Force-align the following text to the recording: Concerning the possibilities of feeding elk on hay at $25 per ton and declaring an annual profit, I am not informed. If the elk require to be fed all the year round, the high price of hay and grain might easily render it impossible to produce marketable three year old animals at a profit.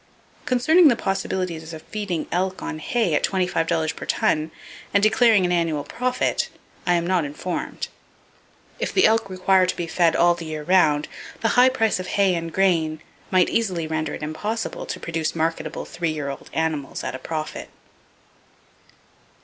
Concerning 0.47 0.87
the 0.87 0.95
possibilities 0.95 1.73
of 1.73 1.83
feeding 1.83 2.25
elk 2.31 2.63
on 2.63 2.79
hay 2.79 3.13
at 3.13 3.23
$25 3.23 3.95
per 3.95 4.05
ton 4.07 4.49
and 4.95 5.03
declaring 5.03 5.45
an 5.45 5.51
annual 5.51 5.83
profit, 5.83 6.49
I 6.87 6.95
am 6.95 7.05
not 7.05 7.23
informed. 7.23 7.87
If 8.79 8.91
the 8.91 9.05
elk 9.05 9.29
require 9.29 9.67
to 9.67 9.75
be 9.75 9.85
fed 9.85 10.15
all 10.15 10.33
the 10.33 10.45
year 10.45 10.63
round, 10.63 11.07
the 11.41 11.49
high 11.49 11.69
price 11.69 11.99
of 11.99 12.07
hay 12.07 12.33
and 12.33 12.51
grain 12.51 13.03
might 13.29 13.49
easily 13.51 13.85
render 13.85 14.15
it 14.15 14.23
impossible 14.23 14.87
to 14.87 14.99
produce 14.99 15.35
marketable 15.35 15.85
three 15.85 16.09
year 16.09 16.29
old 16.31 16.49
animals 16.51 17.03
at 17.03 17.13
a 17.13 17.19
profit. 17.19 17.69